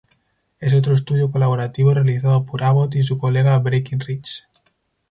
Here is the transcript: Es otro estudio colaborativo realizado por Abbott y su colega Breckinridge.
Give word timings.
Es 0.59 0.73
otro 0.73 0.95
estudio 0.95 1.29
colaborativo 1.29 1.93
realizado 1.93 2.43
por 2.43 2.63
Abbott 2.63 2.95
y 2.95 3.03
su 3.03 3.19
colega 3.19 3.59
Breckinridge. 3.59 4.45